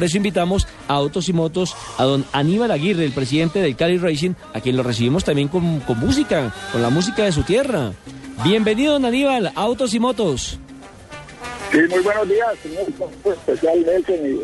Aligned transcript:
Por 0.00 0.04
eso 0.04 0.16
invitamos 0.16 0.68
a 0.86 0.94
Autos 0.94 1.28
y 1.28 1.32
Motos 1.32 1.74
a 1.96 2.04
don 2.04 2.24
Aníbal 2.30 2.70
Aguirre, 2.70 3.04
el 3.04 3.10
presidente 3.10 3.60
del 3.60 3.74
Cali 3.74 3.98
Racing, 3.98 4.34
a 4.54 4.60
quien 4.60 4.76
lo 4.76 4.84
recibimos 4.84 5.24
también 5.24 5.48
con, 5.48 5.64
música, 5.96 6.54
con 6.70 6.82
la 6.82 6.88
música 6.88 7.24
de 7.24 7.32
su 7.32 7.42
tierra. 7.42 7.90
Bienvenido, 8.44 8.92
don 8.92 9.06
Aníbal, 9.06 9.48
a 9.48 9.52
Autos 9.56 9.94
y 9.94 9.98
Motos. 9.98 10.60
Sí, 11.72 11.78
muy 11.90 11.98
buenos 11.98 12.28
días, 12.28 12.46
señor, 12.62 12.84
especialmente 13.24 14.38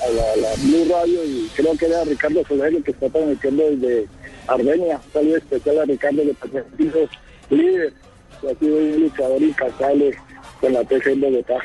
a 0.00 0.10
la, 0.10 0.36
la, 0.36 0.54
Blue 0.62 0.86
Radio 0.88 1.24
y 1.24 1.50
creo 1.56 1.76
que 1.76 1.86
era 1.86 2.04
Ricardo 2.04 2.44
Soler 2.46 2.80
que 2.80 2.92
está 2.92 3.08
transmitiendo 3.08 3.64
desde 3.64 4.06
Armenia. 4.46 5.00
Saludo 5.12 5.38
especial 5.38 5.78
a 5.80 5.84
Ricardo 5.86 6.24
de 6.24 6.34
Patricio, 6.34 7.08
líder, 7.50 7.92
que 8.40 8.48
ha 8.48 8.54
sido 8.60 8.76
un 8.76 9.00
luchador 9.00 9.42
incansable 9.42 10.16
con 10.60 10.72
la 10.72 10.84
PC 10.84 11.14
en 11.14 11.20
Bogotá. 11.20 11.58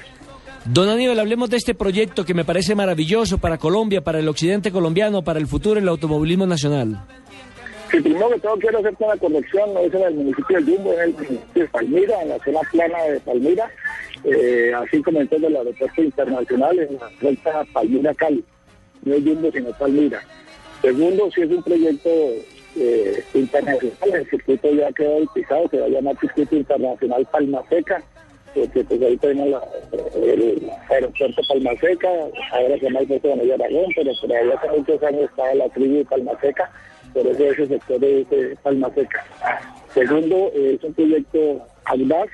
Don 0.66 0.90
Aníbal, 0.90 1.20
hablemos 1.20 1.52
de 1.52 1.58
este 1.58 1.76
proyecto 1.76 2.26
que 2.26 2.34
me 2.34 2.44
parece 2.44 2.74
maravilloso 2.74 3.38
para 3.38 3.60
Colombia, 3.60 4.02
para 4.02 4.18
el 4.18 4.28
occidente 4.28 4.72
colombiano, 4.72 5.22
para 5.22 5.38
el 5.38 5.46
futuro 5.46 5.76
del 5.80 5.88
automovilismo 5.88 6.48
nacional. 6.48 7.06
Sí, 7.92 8.02
primero 8.02 8.30
que 8.30 8.40
todo 8.40 8.58
quiero 8.58 8.80
hacer 8.80 8.96
una 8.98 9.16
corrección, 9.16 9.74
no 9.76 9.82
es 9.82 9.94
en 9.94 10.02
el 10.02 10.16
municipio 10.16 10.58
de 10.60 10.64
Jumbo, 10.64 10.94
es 10.94 10.98
en 10.98 11.04
el 11.04 11.14
municipio 11.14 11.64
de 11.64 11.68
Palmira, 11.68 12.22
en 12.24 12.30
la 12.30 12.40
zona 12.40 12.60
plana 12.72 13.04
de 13.04 13.20
Palmira, 13.20 13.72
eh, 14.24 14.72
así 14.76 15.04
como 15.04 15.22
en 15.22 15.28
todo 15.28 15.48
el 15.48 15.56
aeropuerto 15.56 16.02
internacional, 16.02 16.80
en 16.80 16.96
la 16.96 17.10
ruta 17.22 17.66
Palmira-Cali. 17.72 18.44
No 19.04 19.14
es 19.14 19.24
Jumbo, 19.24 19.52
sino 19.52 19.70
Palmira. 19.78 20.24
Segundo, 20.82 21.30
si 21.30 21.42
es 21.42 21.52
un 21.52 21.62
proyecto 21.62 22.10
eh, 22.76 23.24
internacional, 23.36 24.16
el 24.16 24.30
circuito 24.32 24.74
ya 24.74 24.92
quedó 24.94 25.32
pisado, 25.32 25.70
se 25.70 25.80
va 25.80 25.86
a 25.86 25.90
llamar 25.90 26.20
Circuito 26.20 26.56
Internacional 26.56 27.28
Palma 27.32 27.62
Seca, 27.70 28.04
porque 28.56 28.84
pues 28.86 29.02
ahí 29.02 29.18
tenemos 29.18 29.62
el 30.16 30.72
aeropuerto 30.90 31.42
Palma 31.48 31.72
Seca, 31.82 32.08
ahora 32.54 32.78
se 32.80 32.86
llama 32.86 33.02
el 33.02 33.08
puerto 33.08 33.28
de 33.28 33.36
Mayor 33.36 33.62
Aragón, 33.62 33.92
pero 33.96 34.12
todavía 34.16 34.56
hace 34.56 34.78
muchos 34.78 35.04
años 35.04 35.22
estaba 35.24 35.54
la 35.56 35.70
tribu 35.70 35.98
de 35.98 36.06
Palma 36.06 36.32
Seca, 36.40 36.72
por 37.14 37.28
eso 37.28 37.44
ese 37.44 37.68
sector 37.68 38.00
de 38.00 38.58
Palma 38.64 38.90
Seca. 38.96 39.26
Segundo, 39.94 40.52
es 40.56 40.82
un 40.84 40.94
proyecto 40.94 41.68
audaz, 41.84 42.30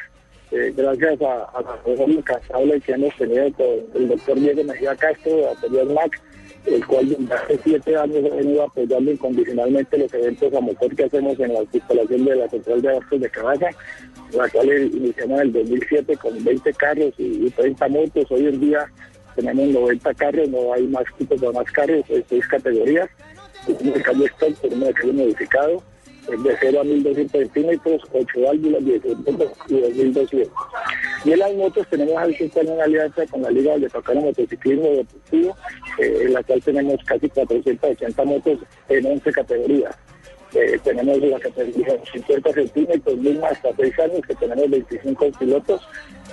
eh, 0.51 0.71
gracias 0.75 1.21
a, 1.21 1.61
la 1.61 1.79
reforma 1.85 2.23
que 2.85 2.91
hemos 2.91 3.15
tenido 3.15 3.51
con 3.53 3.67
el 3.95 4.07
doctor 4.09 4.39
Diego 4.39 4.63
Mejía 4.63 4.95
Castro, 4.95 5.35
de 5.37 5.49
Atelier 5.49 5.85
MAC, 5.87 6.21
el 6.65 6.85
cual 6.85 7.09
desde 7.09 7.33
hace 7.33 7.59
siete 7.63 7.95
años 7.95 8.31
ha 8.31 8.35
venido 8.35 8.63
apoyando 8.63 9.11
incondicionalmente 9.11 9.97
los 9.97 10.13
eventos 10.13 10.53
a 10.53 10.61
motor 10.61 10.95
que 10.95 11.05
hacemos 11.05 11.39
en 11.39 11.53
la 11.53 11.61
instalación 11.71 12.25
de 12.25 12.35
la 12.35 12.49
central 12.49 12.81
de 12.81 12.89
abastos 12.89 13.21
de 13.21 13.29
Cabaza, 13.29 13.69
la 14.33 14.49
cual 14.49 14.69
iniciamos 14.69 15.41
en 15.41 15.47
el 15.47 15.53
2007 15.53 16.17
con 16.17 16.43
20 16.43 16.73
carros 16.73 17.13
y 17.17 17.49
30 17.49 17.87
motos. 17.89 18.31
Hoy 18.31 18.47
en 18.47 18.59
día 18.59 18.91
tenemos 19.35 19.69
90 19.69 20.13
carros, 20.13 20.49
no 20.49 20.73
hay 20.73 20.87
más 20.87 21.03
tipos 21.17 21.41
de 21.41 21.51
más 21.51 21.71
carros, 21.71 22.03
hay 22.09 22.23
seis 22.29 22.47
categorías. 22.47 23.09
Un 23.67 23.91
calle 23.91 24.25
stock, 24.25 24.59
tenemos 24.61 24.87
un 24.89 24.93
calle 24.93 25.13
modificado, 25.13 25.83
de 26.27 26.57
0 26.59 26.81
a 26.81 26.83
1200 26.83 27.31
centímetros, 27.31 28.01
8 28.13 28.41
válvulas, 28.41 28.85
16 28.85 29.17
y 29.67 29.73
2200. 29.79 30.53
Y 31.31 31.33
en 31.33 31.39
las 31.39 31.53
motos 31.53 31.87
tenemos 31.87 32.17
al 32.17 32.35
sistema 32.35 32.73
una 32.73 32.83
alianza 32.83 33.25
con 33.27 33.41
la 33.41 33.49
Liga 33.49 33.77
de 33.77 33.87
Tocano 33.87 34.19
Motociclismo 34.19 34.89
Deportivo, 34.89 35.55
eh, 35.97 36.23
en 36.23 36.33
la 36.33 36.43
cual 36.43 36.61
tenemos 36.61 37.01
casi 37.05 37.29
480 37.29 38.25
motos 38.25 38.59
en 38.89 39.05
11 39.05 39.31
categorías. 39.31 39.95
Eh, 40.53 40.77
tenemos 40.83 41.17
la 41.19 41.39
categoría 41.39 41.97
50 42.11 42.51
centímetros, 42.51 43.17
misma 43.17 43.47
hasta 43.47 43.73
6 43.77 43.99
años, 43.99 44.19
que 44.27 44.35
tenemos 44.35 44.69
25 44.69 45.31
pilotos, 45.39 45.81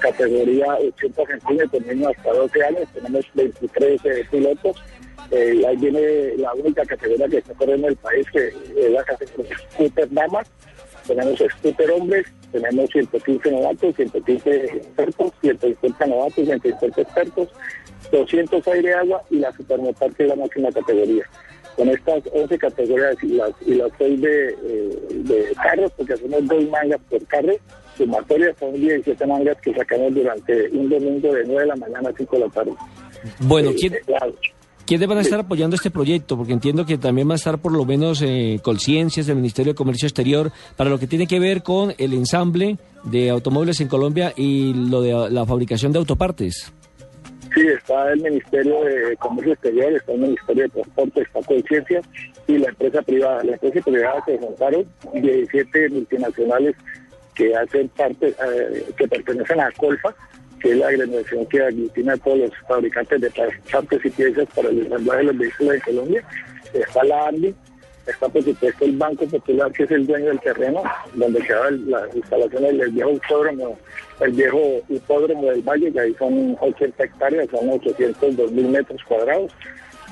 categoría 0.00 0.74
80 0.74 1.27
centímetros, 1.27 1.86
misma 1.86 2.10
hasta 2.10 2.33
12 2.33 2.64
años, 2.64 2.88
tenemos 2.92 3.24
23 3.34 4.00
eh, 4.05 4.27
pilotos. 4.28 4.83
Eh, 5.30 5.62
ahí 5.64 5.77
viene 5.77 6.36
la 6.38 6.52
única 6.55 6.84
categoría 6.84 7.28
que 7.28 7.38
está 7.38 7.55
corriendo 7.55 7.86
en 7.86 7.92
el 7.92 7.98
país, 7.98 8.27
que 8.33 8.48
es 8.48 8.90
la 8.90 9.05
categoría 9.05 9.56
Scooter 9.70 10.08
Damas. 10.10 10.50
Tenemos 11.09 11.39
Scooter 11.39 11.91
Hombres, 11.91 12.27
tenemos 12.53 12.91
115 12.91 13.51
novatos, 13.51 13.96
115 13.96 14.64
expertos, 14.67 15.33
150 15.41 16.07
novatos, 16.07 16.45
150 16.45 17.01
expertos, 17.01 17.48
200 18.13 18.69
aire 18.69 18.95
agua 18.95 19.23
y 19.30 19.39
la 19.39 19.51
supermotar 19.52 20.13
que 20.13 20.24
es 20.24 20.29
la 20.29 20.36
máxima 20.36 20.70
categoría. 20.70 21.24
Con 21.77 21.89
estas 21.89 22.23
11 22.33 22.58
categorías 22.58 23.17
y 23.23 23.29
las, 23.29 23.51
y 23.64 23.74
las 23.74 23.91
6 23.97 24.20
de, 24.20 24.48
eh, 24.48 24.98
de 25.11 25.52
carros, 25.63 25.92
porque 25.97 26.13
hacemos 26.13 26.47
dos 26.47 26.68
mangas 26.68 27.01
por 27.08 27.24
carro, 27.27 27.55
sumatorias 27.97 28.55
son 28.58 28.74
17 28.74 29.27
mangas 29.27 29.57
que 29.63 29.73
sacamos 29.73 30.14
durante 30.14 30.68
un 30.70 30.91
domingo 30.91 31.33
de 31.33 31.45
9 31.45 31.61
de 31.61 31.67
la 31.67 31.77
mañana 31.77 32.11
a 32.11 32.13
5 32.17 32.36
de 32.36 32.42
la 32.42 32.51
tarde. 32.51 32.73
Bueno, 33.41 33.70
¿quién, 33.79 33.95
¿quiénes 34.88 35.06
van 35.06 35.18
a 35.18 35.20
estar 35.20 35.40
apoyando 35.40 35.76
este 35.76 35.90
proyecto? 35.90 36.38
Porque 36.38 36.54
entiendo 36.54 36.86
que 36.86 36.96
también 36.96 37.28
va 37.28 37.34
a 37.34 37.36
estar 37.36 37.58
por 37.58 37.72
lo 37.72 37.84
menos 37.84 38.22
eh, 38.22 38.58
Colciencias 38.62 39.26
del 39.26 39.36
Ministerio 39.36 39.72
de 39.72 39.76
Comercio 39.76 40.06
Exterior 40.06 40.50
para 40.76 40.88
lo 40.88 40.98
que 40.98 41.06
tiene 41.06 41.26
que 41.26 41.38
ver 41.38 41.62
con 41.62 41.92
el 41.98 42.14
ensamble 42.14 42.78
de 43.04 43.28
automóviles 43.28 43.82
en 43.82 43.88
Colombia 43.88 44.32
y 44.34 44.72
lo 44.72 45.02
de 45.02 45.30
la 45.30 45.44
fabricación 45.44 45.92
de 45.92 45.98
autopartes. 45.98 46.72
Sí, 47.54 47.66
está 47.66 48.12
el 48.12 48.22
Ministerio 48.22 48.82
de 48.82 49.16
Comercio 49.18 49.52
Exterior, 49.52 49.92
está 49.92 50.12
el 50.12 50.20
Ministerio 50.20 50.62
de 50.62 50.68
Transporte, 50.70 51.20
está 51.20 51.40
Conciencia 51.42 52.00
y 52.46 52.56
la 52.56 52.68
empresa 52.70 53.02
privada. 53.02 53.44
La 53.44 53.52
empresa 53.52 53.80
privada 53.82 54.24
se 54.24 54.38
juntaron 54.38 54.86
17 55.12 55.88
multinacionales 55.90 56.74
que 57.34 57.55
hacen 57.55 57.88
parte, 57.90 58.28
eh, 58.28 58.86
que 58.96 59.06
pertenecen 59.06 59.60
a 59.60 59.70
Colfa, 59.72 60.14
que 60.58 60.73
es 60.73 60.77
la 60.77 60.89
agremiación 60.89 61.46
que 61.46 61.63
aglutina 61.63 62.14
a 62.14 62.17
todos 62.17 62.39
los 62.39 62.51
fabricantes 62.67 63.20
de 63.20 63.30
partes 63.70 64.05
y 64.05 64.11
piezas 64.11 64.46
para 64.55 64.69
el 64.69 64.80
ensamblaje 64.80 65.19
de 65.19 65.24
los 65.24 65.39
vehículos 65.39 65.73
de 65.73 65.80
Colombia. 65.80 66.24
Está 66.73 67.05
la 67.05 67.29
ANDI, 67.29 67.55
está 68.07 68.29
por 68.29 68.42
supuesto 68.42 68.85
el 68.85 68.97
Banco 68.97 69.27
Popular, 69.27 69.73
que 69.73 69.85
es 69.85 69.91
el 69.91 70.07
dueño 70.07 70.27
del 70.27 70.41
terreno, 70.41 70.83
donde 71.14 71.41
quedaban 71.41 71.91
las 71.91 72.14
instalaciones 72.14 72.79
del 72.79 72.91
viejo 72.91 73.11
hipódromo, 73.13 73.79
el 74.20 74.33
viejo 74.33 74.83
hipódromo 74.89 75.51
del 75.51 75.63
Valle, 75.63 75.92
que 75.92 76.01
ahí 76.01 76.14
son 76.18 76.57
80 76.61 77.05
hectáreas, 77.05 77.48
son 77.51 77.70
802 77.70 78.52
mil 78.52 78.68
metros 78.68 79.02
cuadrados, 79.05 79.52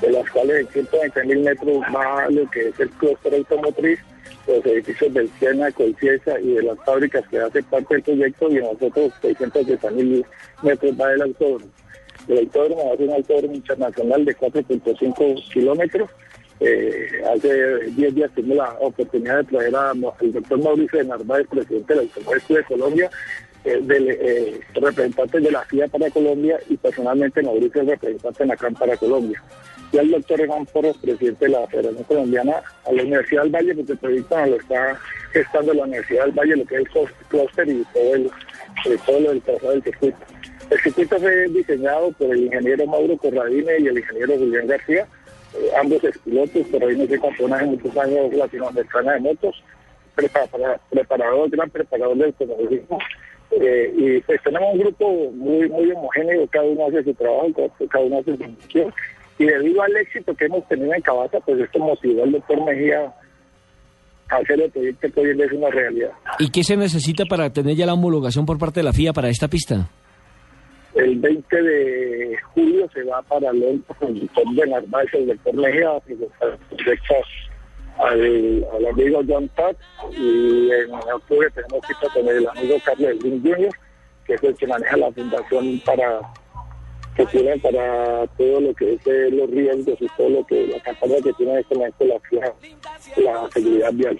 de 0.01 0.11
las 0.11 0.29
cuales 0.29 0.67
en 0.75 0.87
120 0.87 1.23
mil 1.25 1.39
metros 1.39 1.81
va 1.95 2.29
lo 2.29 2.49
que 2.49 2.69
es 2.69 2.79
el 2.79 2.89
clúster 2.91 3.35
automotriz, 3.35 3.99
los 4.47 4.65
edificios 4.65 5.13
del 5.13 5.29
Siena, 5.39 5.71
Colciesa 5.71 6.39
y 6.39 6.53
de 6.53 6.63
las 6.63 6.77
fábricas 6.85 7.27
que 7.29 7.39
hacen 7.39 7.63
parte 7.65 7.95
del 7.95 8.03
proyecto, 8.03 8.49
y 8.49 8.55
nosotros 8.55 9.13
680 9.21 9.91
mil 9.91 10.25
metros 10.63 10.95
va 10.99 11.11
el 11.13 11.21
autódromo. 11.21 11.71
El 12.27 12.39
autódromo 12.39 12.87
va 12.87 12.93
a 12.93 12.97
ser 12.97 13.07
un 13.07 13.13
autódromo 13.13 13.53
internacional 13.55 14.25
de 14.25 14.35
4.5 14.35 15.53
kilómetros, 15.53 16.09
eh, 16.59 17.21
hace 17.31 17.91
10 17.91 18.15
días 18.15 18.31
tuvimos 18.33 18.57
la 18.57 18.73
oportunidad 18.79 19.37
de 19.37 19.43
traer 19.43 19.75
al 19.75 20.01
doctor 20.01 20.63
Mauricio 20.63 20.99
de 20.99 21.05
Narváez, 21.05 21.47
presidente 21.47 21.93
del 21.93 22.03
Automóvil 22.03 22.41
de 22.49 22.63
Colombia, 22.63 23.09
eh, 23.63 23.79
del, 23.81 24.09
eh, 24.09 24.59
representante 24.73 25.39
de 25.39 25.51
la 25.51 25.63
FIA 25.65 25.87
para 25.87 26.09
Colombia 26.09 26.59
y 26.69 26.77
personalmente 26.77 27.41
Mauricio 27.41 27.81
es 27.81 27.87
representante 27.87 28.43
en 28.43 28.49
la 28.49 28.57
CAM 28.57 28.73
para 28.73 28.97
Colombia. 28.97 29.41
Y 29.91 29.97
al 29.97 30.11
doctor 30.11 30.41
Iván 30.41 30.65
Porros, 30.65 30.97
presidente 30.97 31.45
de 31.45 31.51
la 31.51 31.67
Federación 31.67 32.03
Colombiana, 32.03 32.61
a 32.85 32.91
la 32.91 33.03
Universidad 33.03 33.43
del 33.43 33.55
Valle, 33.55 33.75
porque 33.75 33.91
el 33.93 33.97
proyecto 33.97 34.45
lo 34.45 34.55
está 34.57 34.99
gestando 35.31 35.73
la 35.73 35.83
Universidad 35.83 36.25
del 36.25 36.33
Valle, 36.33 36.55
lo 36.57 36.65
que 36.65 36.75
es 36.75 36.81
el 36.81 36.87
clúster 37.29 37.69
y 37.69 37.85
todo, 37.93 38.15
el, 38.15 38.31
todo 39.05 39.19
lo 39.19 39.29
del 39.29 39.41
trazado 39.41 39.71
del 39.71 39.83
circuito. 39.83 40.17
El 40.69 40.79
circuito 40.79 41.19
fue 41.19 41.47
diseñado 41.47 42.11
por 42.11 42.31
el 42.31 42.45
ingeniero 42.45 42.85
Mauro 42.85 43.17
Corradine 43.17 43.79
y 43.79 43.87
el 43.87 43.97
ingeniero 43.97 44.37
Julián 44.37 44.67
García, 44.67 45.07
eh, 45.57 45.71
ambos 45.79 46.03
expilotos, 46.03 46.65
ahí 46.81 46.97
no 46.97 47.07
sé 47.07 47.19
campeonaje 47.19 47.65
muchos 47.65 47.97
años 47.97 48.33
latinoamericana 48.33 49.13
de 49.13 49.19
motos, 49.21 49.63
prepara, 50.15 50.79
preparador, 50.89 51.49
gran 51.49 51.69
preparador 51.69 52.17
del 52.17 52.25
automovilismo. 52.25 52.99
Eh, 53.51 53.93
y 53.95 54.21
pues 54.21 54.41
tenemos 54.43 54.73
un 54.73 54.79
grupo 54.79 55.31
muy 55.31 55.69
muy 55.69 55.91
homogéneo, 55.91 56.47
cada 56.47 56.65
uno 56.65 56.87
hace 56.87 57.03
su 57.03 57.13
trabajo, 57.13 57.71
cada 57.89 58.05
uno 58.05 58.19
hace 58.19 58.37
su 58.37 58.43
función. 58.43 58.93
Y 59.39 59.45
debido 59.45 59.81
al 59.81 59.95
éxito 59.97 60.35
que 60.35 60.45
hemos 60.45 60.67
tenido 60.67 60.93
en 60.93 61.01
Cabaza, 61.01 61.39
pues 61.39 61.59
esto 61.59 61.79
motivó 61.79 62.23
al 62.23 62.31
doctor 62.31 62.63
Mejía 62.65 63.13
a 64.29 64.35
hacer 64.35 64.61
el 64.61 64.71
proyecto 64.71 65.11
que 65.11 65.19
hoy 65.21 65.41
es 65.41 65.51
una 65.51 65.69
realidad. 65.69 66.11
¿Y 66.39 66.49
qué 66.49 66.63
se 66.63 66.75
necesita 66.75 67.25
para 67.25 67.51
tener 67.51 67.75
ya 67.75 67.85
la 67.85 67.93
homologación 67.93 68.45
por 68.45 68.57
parte 68.57 68.81
de 68.81 68.83
la 68.83 68.93
FIA 68.93 69.13
para 69.13 69.29
esta 69.29 69.47
pista? 69.47 69.89
El 70.95 71.17
20 71.19 71.61
de 71.61 72.37
julio 72.53 72.89
se 72.93 73.03
va 73.03 73.21
para 73.21 73.51
el 73.51 73.83
doctor 73.87 74.09
de 74.09 74.67
Narváez, 74.67 75.13
el 75.13 75.27
doctor 75.27 75.53
Mejía, 75.53 75.91
directo 76.71 77.15
al, 77.99 78.67
al 78.73 78.85
amigo 78.87 79.21
John 79.27 79.49
Todd, 79.55 79.75
y 80.11 80.71
en 80.71 80.93
octubre 80.93 81.49
tenemos 81.51 81.85
cita 81.87 82.07
con 82.13 82.27
el 82.27 82.47
amigo 82.47 82.75
Carlos 82.85 83.15
Jr., 83.21 83.69
que 84.25 84.33
es 84.33 84.43
el 84.43 84.55
que 84.55 84.67
maneja 84.67 84.97
la 84.97 85.11
fundación 85.11 85.81
para 85.85 86.21
que 87.15 87.25
tiene 87.25 87.57
para 87.57 88.27
todo 88.37 88.61
lo 88.61 88.73
que 88.75 88.93
es 88.93 89.07
eh, 89.07 89.29
los 89.31 89.49
riesgos 89.49 89.99
y 89.99 90.07
todo 90.15 90.29
lo 90.29 90.45
que 90.45 90.67
la 90.67 90.79
campaña 90.81 91.15
que 91.23 91.33
tiene 91.33 91.53
en 91.53 91.59
este 91.59 91.75
momento 91.75 92.05
la, 92.05 92.53
la 93.17 93.49
seguridad 93.51 93.91
vial. 93.93 94.19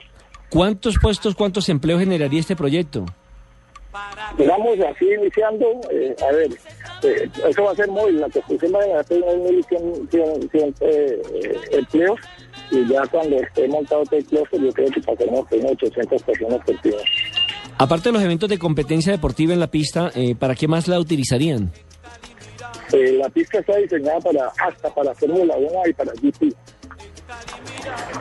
¿Cuántos 0.50 0.98
puestos, 0.98 1.36
cuántos 1.36 1.70
empleos 1.70 2.00
generaría 2.00 2.40
este 2.40 2.56
proyecto? 2.56 3.06
Digamos 4.38 4.80
así 4.80 5.06
iniciando, 5.14 5.66
eh, 5.92 6.16
a 6.28 6.32
ver, 6.32 6.50
eh, 7.04 7.30
eso 7.48 7.64
va 7.64 7.72
a 7.72 7.76
ser 7.76 7.88
móvil, 7.88 8.20
la 8.20 8.30
construcción 8.30 8.74
va 8.74 9.00
a 9.00 9.04
tener 9.04 9.24
1.100 9.24 10.76
eh, 10.82 11.22
empleos 11.72 12.20
y 12.72 12.88
ya 12.88 13.02
cuando 13.08 13.38
esté 13.38 13.68
montado 13.68 14.04
el 14.12 14.26
clúster 14.26 14.62
yo 14.62 14.72
creo 14.72 14.92
que 14.92 15.02
pasaremos 15.02 15.50
de 15.50 15.66
800 15.66 16.24
personas 16.24 16.60
por 16.66 16.82
día. 16.82 16.98
Aparte 17.78 18.10
de 18.10 18.14
los 18.14 18.24
eventos 18.24 18.50
de 18.50 18.58
competencia 18.58 19.12
deportiva 19.12 19.54
en 19.54 19.60
la 19.60 19.68
pista, 19.68 20.12
eh, 20.16 20.36
¿para 20.36 20.56
qué 20.56 20.68
más 20.68 20.88
la 20.88 21.00
utilizarían? 21.00 21.72
Eh, 22.92 23.18
la 23.22 23.30
pista 23.30 23.60
está 23.60 23.76
diseñada 23.78 24.20
para 24.20 24.52
hasta 24.66 24.94
para 24.94 25.14
Fórmula 25.14 25.56
1 25.58 25.70
y 25.88 25.94
para 25.94 26.12
GP. 26.14 26.56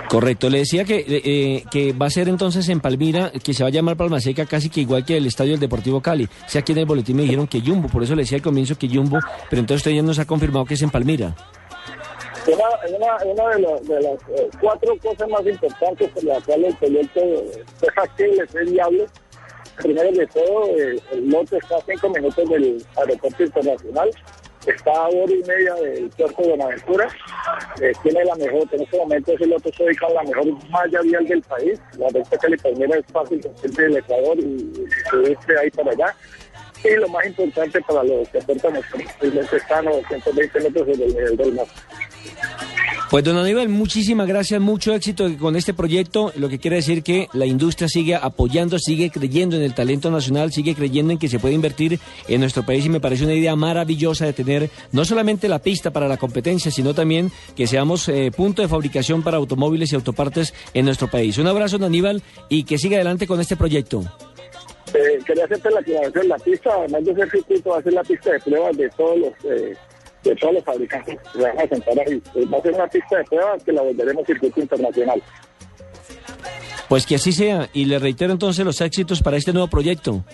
Correcto, 0.09 0.51
le 0.51 0.59
decía 0.59 0.85
que, 0.85 1.05
eh, 1.09 1.65
que 1.71 1.93
va 1.93 2.07
a 2.07 2.11
ser 2.11 2.29
entonces 2.29 2.69
en 2.69 2.81
Palmira, 2.81 3.31
que 3.43 3.55
se 3.55 3.63
va 3.63 3.69
a 3.69 3.73
llamar 3.73 3.97
Palma 3.97 4.21
Seca 4.21 4.47
casi 4.47 4.69
que 4.69 4.81
igual 4.81 5.05
que 5.05 5.17
el 5.17 5.27
estadio 5.27 5.53
del 5.53 5.61
Deportivo 5.61 6.01
Cali. 6.01 6.25
O 6.25 6.49
sea, 6.49 6.61
aquí 6.61 6.73
en 6.73 6.79
el 6.79 6.87
boletín 6.87 7.17
me 7.17 7.23
dijeron 7.23 7.47
que 7.47 7.61
Jumbo, 7.61 7.89
por 7.89 8.03
eso 8.03 8.15
le 8.15 8.23
decía 8.23 8.37
al 8.37 8.43
comienzo 8.43 8.77
que 8.77 8.89
Jumbo, 8.89 9.19
pero 9.49 9.61
entonces 9.61 9.81
usted 9.81 9.93
ya 9.93 10.03
nos 10.03 10.19
ha 10.19 10.25
confirmado 10.25 10.65
que 10.65 10.75
es 10.75 10.83
en 10.83 10.91
Palmira. 10.91 11.35
Una, 12.47 13.19
una, 13.25 13.79
de, 13.81 14.01
las 14.01 14.21
eh, 14.29 14.49
cuatro 14.61 14.97
cosas 14.99 15.29
más 15.29 15.45
importantes 15.47 16.11
por 16.11 16.25
las 16.25 16.45
cuales 16.45 16.75
el 16.75 16.77
proyecto 16.79 17.21
es 17.21 17.95
factible, 17.95 18.45
es 18.45 18.71
viable, 18.71 19.07
primero 19.79 20.13
de 20.13 20.27
todo, 20.29 20.67
eh, 20.67 21.01
el 21.13 21.29
lote 21.29 21.57
está 21.57 21.77
a 21.77 21.81
cinco 21.87 22.09
minutos 22.11 22.49
del 22.49 22.85
aeropuerto 22.97 23.43
internacional 23.43 24.11
está 24.67 24.91
a 24.91 25.09
hora 25.09 25.33
y 25.33 25.43
media 25.47 25.75
del 25.75 26.11
puerto 26.11 26.43
de 26.43 26.49
Buenaventura. 26.49 27.09
Eh, 27.81 27.93
tiene 28.03 28.25
la 28.25 28.35
mejor, 28.37 28.63
en 28.73 28.83
este 28.83 28.99
momento 28.99 29.33
ese 29.33 29.47
lote 29.47 29.69
está 29.69 29.85
ubicado 29.85 30.11
en 30.11 30.17
la 30.17 30.23
mejor 30.23 30.71
malla 30.71 31.01
vial 31.03 31.27
del 31.27 31.43
país. 31.43 31.81
La 31.99 32.09
recta 32.09 32.37
californiana 32.39 32.97
es 32.97 33.07
fácil 33.13 33.41
del 33.41 33.97
Ecuador 33.97 34.39
y 34.39 34.73
subirse 35.11 35.59
ahí 35.61 35.71
para 35.71 35.91
allá. 35.93 36.15
Y 36.85 36.91
lo 36.97 37.09
más 37.09 37.27
importante 37.27 37.81
para 37.83 38.05
los 38.05 38.29
que 38.29 38.39
aportan 38.39 38.77
es 38.77 38.85
que 38.87 39.75
a 39.75 39.83
220 39.83 40.61
metros 40.61 40.87
del 40.87 40.99
nivel 40.99 41.37
del 41.37 41.53
mar. 41.55 41.67
Pues 43.09 43.23
don 43.23 43.37
Aníbal, 43.39 43.69
muchísimas 43.69 44.27
gracias, 44.27 44.61
mucho 44.61 44.93
éxito 44.93 45.29
con 45.39 45.55
este 45.55 45.73
proyecto, 45.73 46.33
lo 46.35 46.49
que 46.49 46.59
quiere 46.59 46.77
decir 46.77 47.05
que 47.05 47.29
la 47.35 47.47
industria 47.47 47.89
sigue 47.89 48.17
apoyando, 48.17 48.81
sigue 48.81 49.11
creyendo 49.11 49.55
en 49.55 49.63
el 49.63 49.75
talento 49.75 50.11
nacional, 50.11 50.51
sigue 50.51 50.75
creyendo 50.75 51.13
en 51.13 51.19
que 51.19 51.29
se 51.29 51.39
puede 51.39 51.55
invertir 51.55 52.01
en 52.27 52.41
nuestro 52.41 52.67
país 52.67 52.85
y 52.85 52.89
me 52.89 52.99
parece 52.99 53.23
una 53.23 53.35
idea 53.35 53.55
maravillosa 53.55 54.27
de 54.27 54.33
tener 54.33 54.71
no 54.91 55.05
solamente 55.05 55.47
la 55.47 55.61
pista 55.61 55.93
para 55.93 56.09
la 56.09 56.17
competencia, 56.17 56.73
sino 56.73 56.95
también 56.95 57.31
que 57.55 57.69
seamos 57.69 58.09
eh, 58.09 58.33
punto 58.37 58.61
de 58.61 58.67
fabricación 58.67 59.23
para 59.23 59.37
automóviles 59.37 59.93
y 59.93 59.95
autopartes 59.95 60.53
en 60.75 60.85
nuestro 60.85 61.09
país. 61.09 61.39
Un 61.39 61.47
abrazo, 61.47 61.79
don 61.79 61.87
Aníbal, 61.87 62.25
y 62.49 62.65
que 62.65 62.77
siga 62.77 62.97
adelante 62.97 63.29
con 63.29 63.41
este 63.41 63.55
proyecto. 63.55 64.03
Eh, 64.93 65.19
quería 65.25 65.45
hacerte 65.45 65.71
la 65.71 65.79
aclaración, 65.79 66.29
la 66.29 66.39
pista, 66.39 66.71
además 66.77 67.05
de 67.05 67.15
ser 67.15 67.31
circuito, 67.31 67.71
va 67.71 67.79
a 67.79 67.83
ser 67.83 67.93
la 67.93 68.03
pista 68.03 68.33
de 68.33 68.41
pruebas 68.41 68.77
de 68.77 68.89
todos 68.91 69.19
los... 69.19 69.33
Eh, 69.45 69.77
de 70.27 70.37
todos 70.37 70.55
los 70.55 70.65
fabricantes 70.65 71.19
se 71.33 71.41
van 71.41 71.59
a 71.59 71.69
sentar 71.69 71.99
ahí. 71.99 72.23
Va 72.53 72.59
a 72.59 72.63
ser 72.63 72.75
una 72.75 72.87
pista 72.89 73.19
de 73.19 73.25
pruebas 73.25 73.63
que 73.65 73.73
la 73.73 73.83
volveremos 73.83 74.27
circuito 74.27 74.61
internacional. 74.61 75.23
Pues 76.89 77.05
que 77.07 77.17
así 77.17 77.33
sea, 77.33 77.69
y 77.73 77.87
le 77.87 77.99
reitero 77.99 78.33
entonces 78.33 78.65
los 78.65 78.81
éxitos 78.81 79.21
para 79.21 79.37
este 79.37 79.53
nuevo 79.53 79.69
proyecto. 79.69 80.25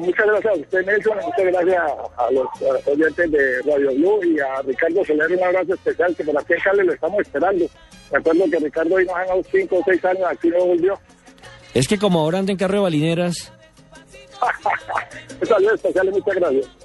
muchas 0.00 0.26
gracias 0.26 0.54
a 0.54 0.58
usted, 0.58 0.86
Nelson, 0.86 1.16
muchas 1.16 1.44
gracias 1.52 1.82
a 2.16 2.30
los 2.30 2.46
oyentes 2.86 3.30
de 3.30 3.62
Radio 3.62 3.94
Blue 3.94 4.24
y 4.24 4.40
a 4.40 4.62
Ricardo 4.62 5.04
Soler, 5.04 5.32
un 5.32 5.44
abrazo 5.44 5.74
especial, 5.74 6.16
que 6.16 6.24
por 6.24 6.38
aquí 6.38 6.54
en 6.54 6.60
Cali 6.60 6.86
lo 6.86 6.92
estamos 6.94 7.20
esperando. 7.20 7.66
Recuerdo 8.10 8.44
que 8.50 8.58
Ricardo 8.58 8.94
hoy 8.94 9.04
nos 9.04 9.16
ha 9.16 9.24
dado 9.26 9.42
5 9.50 9.76
o 9.76 9.82
6 9.84 10.04
años, 10.06 10.22
aquí 10.30 10.48
no 10.48 10.64
volvió. 10.64 10.98
Es 11.74 11.88
que 11.88 11.98
como 11.98 12.20
ahora 12.20 12.38
anda 12.38 12.52
en 12.52 12.58
carro 12.58 12.74
de 12.74 12.80
balineras... 12.80 13.52
Saludos 15.42 15.74
especiales, 15.74 16.14
muchas 16.14 16.34
gracias. 16.36 16.75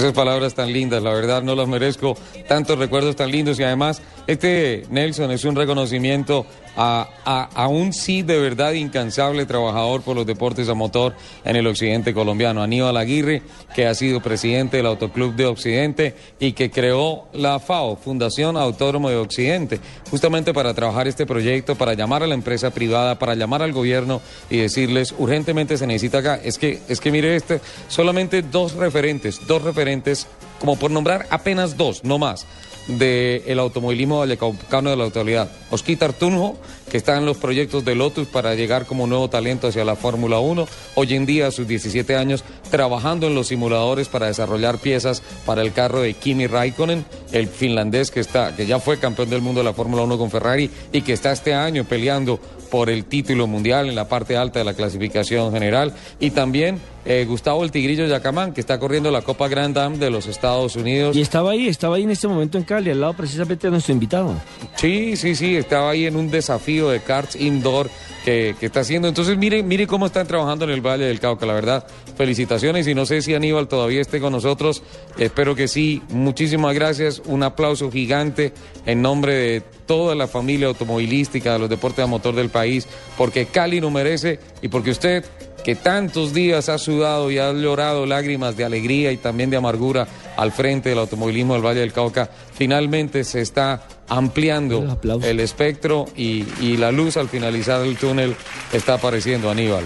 Esas 0.00 0.14
palabras 0.14 0.54
tan 0.54 0.72
lindas, 0.72 1.02
la 1.02 1.12
verdad 1.12 1.42
no 1.42 1.54
las 1.54 1.68
merezco. 1.68 2.16
Tantos 2.48 2.78
recuerdos 2.78 3.16
tan 3.16 3.30
lindos 3.30 3.60
y 3.60 3.64
además 3.64 4.00
este 4.30 4.84
Nelson 4.90 5.32
es 5.32 5.44
un 5.44 5.56
reconocimiento 5.56 6.46
a, 6.76 7.66
un 7.68 7.92
sí 7.92 8.22
de 8.22 8.38
verdad 8.38 8.72
incansable 8.72 9.44
trabajador 9.44 10.02
por 10.02 10.14
los 10.14 10.24
deportes 10.24 10.68
a 10.68 10.74
motor 10.74 11.14
en 11.44 11.56
el 11.56 11.66
occidente 11.66 12.14
colombiano, 12.14 12.62
Aníbal 12.62 12.96
Aguirre, 12.96 13.42
que 13.74 13.88
ha 13.88 13.94
sido 13.94 14.22
presidente 14.22 14.76
del 14.76 14.86
Autoclub 14.86 15.34
de 15.34 15.46
Occidente 15.46 16.14
y 16.38 16.52
que 16.52 16.70
creó 16.70 17.26
la 17.32 17.58
FAO, 17.58 17.96
Fundación 17.96 18.56
Autónomo 18.56 19.10
de 19.10 19.16
Occidente, 19.16 19.80
justamente 20.10 20.54
para 20.54 20.74
trabajar 20.74 21.08
este 21.08 21.26
proyecto, 21.26 21.74
para 21.74 21.94
llamar 21.94 22.22
a 22.22 22.28
la 22.28 22.34
empresa 22.34 22.70
privada, 22.70 23.18
para 23.18 23.34
llamar 23.34 23.62
al 23.62 23.72
gobierno 23.72 24.22
y 24.48 24.58
decirles 24.58 25.12
urgentemente 25.18 25.76
se 25.76 25.88
necesita 25.88 26.18
acá. 26.18 26.40
Es 26.42 26.56
que, 26.56 26.78
es 26.88 27.00
que 27.00 27.10
mire 27.10 27.34
este, 27.34 27.60
solamente 27.88 28.42
dos 28.42 28.74
referentes, 28.74 29.44
dos 29.48 29.62
referentes, 29.62 30.28
como 30.60 30.76
por 30.76 30.92
nombrar 30.92 31.26
apenas 31.30 31.76
dos, 31.76 32.04
no 32.04 32.18
más 32.18 32.46
del 32.86 33.58
automovilismo 33.58 34.18
vallecaucano 34.18 34.90
de 34.90 34.96
la 34.96 35.04
actualidad. 35.04 35.50
Osquitar 35.70 36.12
Tunjo, 36.12 36.58
que 36.90 36.98
está 36.98 37.16
en 37.16 37.24
los 37.24 37.38
proyectos 37.38 37.84
de 37.84 37.94
Lotus 37.94 38.28
para 38.28 38.54
llegar 38.54 38.84
como 38.84 39.06
nuevo 39.06 39.30
talento 39.30 39.68
hacia 39.68 39.84
la 39.84 39.96
Fórmula 39.96 40.40
1, 40.40 40.66
hoy 40.96 41.14
en 41.14 41.24
día 41.24 41.46
a 41.46 41.50
sus 41.50 41.66
17 41.66 42.16
años 42.16 42.44
trabajando 42.70 43.26
en 43.26 43.34
los 43.34 43.46
simuladores 43.46 44.08
para 44.08 44.26
desarrollar 44.26 44.78
piezas 44.78 45.22
para 45.46 45.62
el 45.62 45.72
carro 45.72 46.00
de 46.00 46.14
Kimi 46.14 46.46
Raikkonen, 46.46 47.04
el 47.32 47.48
finlandés 47.48 48.10
que 48.10 48.20
está 48.20 48.54
que 48.54 48.66
ya 48.66 48.80
fue 48.80 48.98
campeón 48.98 49.30
del 49.30 49.40
mundo 49.40 49.60
de 49.60 49.64
la 49.64 49.72
Fórmula 49.72 50.02
1 50.02 50.18
con 50.18 50.30
Ferrari 50.30 50.70
y 50.92 51.02
que 51.02 51.12
está 51.12 51.32
este 51.32 51.54
año 51.54 51.84
peleando 51.84 52.40
por 52.70 52.88
el 52.88 53.04
título 53.04 53.46
mundial 53.46 53.88
en 53.88 53.94
la 53.94 54.08
parte 54.08 54.36
alta 54.36 54.60
de 54.60 54.64
la 54.64 54.74
clasificación 54.74 55.52
general. 55.52 55.92
Y 56.20 56.30
también 56.30 56.80
eh, 57.04 57.24
Gustavo 57.28 57.64
el 57.64 57.70
Tigrillo 57.70 58.06
Yacamán, 58.06 58.52
que 58.52 58.60
está 58.60 58.78
corriendo 58.78 59.10
la 59.10 59.22
Copa 59.22 59.48
Grand 59.48 59.76
Am 59.76 59.98
de 59.98 60.10
los 60.10 60.26
Estados 60.26 60.76
Unidos. 60.76 61.16
Y 61.16 61.20
estaba 61.20 61.50
ahí, 61.50 61.66
estaba 61.66 61.96
ahí 61.96 62.04
en 62.04 62.10
este 62.10 62.28
momento 62.28 62.56
en 62.56 62.64
Cali, 62.64 62.90
al 62.90 63.00
lado 63.00 63.14
precisamente 63.14 63.66
de 63.66 63.72
nuestro 63.72 63.92
invitado. 63.92 64.34
Sí, 64.76 65.16
sí, 65.16 65.34
sí, 65.34 65.56
estaba 65.56 65.90
ahí 65.90 66.06
en 66.06 66.16
un 66.16 66.30
desafío 66.30 66.79
de 66.88 67.00
karts 67.00 67.36
indoor 67.36 67.90
que, 68.24 68.54
está 68.60 68.80
haciendo. 68.80 69.08
Entonces, 69.08 69.36
mire, 69.36 69.62
mire 69.62 69.86
cómo 69.86 70.06
están 70.06 70.26
trabajando 70.26 70.64
en 70.64 70.70
el 70.70 70.80
Valle 70.80 71.04
del 71.04 71.20
Cauca, 71.20 71.46
la 71.46 71.54
verdad. 71.54 71.86
Felicitaciones 72.16 72.86
y 72.86 72.94
no 72.94 73.06
sé 73.06 73.22
si 73.22 73.34
Aníbal 73.34 73.68
todavía 73.68 74.00
esté 74.00 74.20
con 74.20 74.32
nosotros. 74.32 74.82
Espero 75.18 75.54
que 75.54 75.68
sí. 75.68 76.02
Muchísimas 76.10 76.74
gracias. 76.74 77.22
Un 77.24 77.42
aplauso 77.42 77.90
gigante 77.90 78.52
en 78.86 79.02
nombre 79.02 79.34
de 79.34 79.60
toda 79.86 80.14
la 80.14 80.26
familia 80.26 80.68
automovilística 80.68 81.54
de 81.54 81.58
los 81.58 81.68
deportes 81.68 82.04
a 82.04 82.06
motor 82.06 82.34
del 82.34 82.50
país, 82.50 82.86
porque 83.16 83.46
Cali 83.46 83.80
lo 83.80 83.90
merece 83.90 84.38
y 84.62 84.68
porque 84.68 84.90
usted 84.90 85.24
que 85.64 85.74
tantos 85.74 86.32
días 86.32 86.68
ha 86.68 86.78
sudado 86.78 87.30
y 87.30 87.38
ha 87.38 87.52
llorado 87.52 88.06
lágrimas 88.06 88.56
de 88.56 88.64
alegría 88.64 89.12
y 89.12 89.18
también 89.18 89.50
de 89.50 89.56
amargura 89.56 90.08
al 90.36 90.52
frente 90.52 90.88
del 90.88 90.98
automovilismo 90.98 91.54
del 91.54 91.64
Valle 91.64 91.80
del 91.80 91.92
Cauca, 91.92 92.30
finalmente 92.54 93.24
se 93.24 93.40
está 93.40 93.82
ampliando 94.08 94.98
el 95.22 95.40
espectro 95.40 96.06
y, 96.16 96.44
y 96.60 96.76
la 96.76 96.90
luz 96.90 97.16
al 97.16 97.28
finalizar 97.28 97.84
el 97.84 97.96
túnel 97.96 98.34
está 98.72 98.94
apareciendo, 98.94 99.50
Aníbal. 99.50 99.84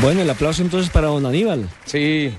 Bueno, 0.00 0.22
el 0.22 0.30
aplauso 0.30 0.62
entonces 0.62 0.90
para 0.90 1.08
don 1.08 1.26
Aníbal. 1.26 1.68
Sí, 1.84 2.32